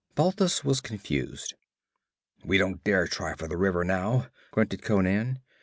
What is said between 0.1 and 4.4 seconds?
Balthus was confused. 'We don't dare try for the river now,'